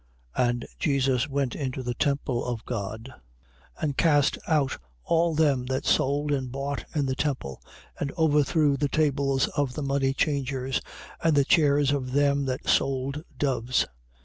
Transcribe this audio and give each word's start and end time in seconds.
21:12. 0.35 0.49
And 0.49 0.65
Jesus 0.79 1.29
went 1.29 1.55
into 1.55 1.83
the 1.83 1.93
temple 1.93 2.43
of 2.43 2.65
God 2.65 3.13
and 3.79 3.95
cast 3.95 4.39
out 4.47 4.79
all 5.03 5.35
them 5.35 5.67
that 5.67 5.85
sold 5.85 6.31
and 6.31 6.51
bought 6.51 6.85
in 6.95 7.05
the 7.05 7.13
temple 7.13 7.61
and 7.99 8.11
overthrew 8.13 8.77
the 8.77 8.89
tables 8.89 9.47
of 9.49 9.75
the 9.75 9.83
money 9.83 10.13
changers 10.15 10.81
and 11.23 11.35
the 11.35 11.45
chairs 11.45 11.91
of 11.91 12.13
them 12.13 12.45
that 12.45 12.67
sold 12.67 13.23
doves. 13.37 13.85